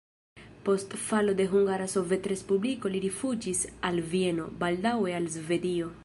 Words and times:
Post 0.67 0.93
falo 1.07 1.33
de 1.41 1.45
Hungara 1.51 1.87
Sovetrespubliko 1.91 2.91
li 2.93 3.01
rifuĝis 3.03 3.61
al 3.91 4.01
Vieno, 4.15 4.47
baldaŭe 4.65 5.15
al 5.19 5.29
Svedio. 5.35 5.91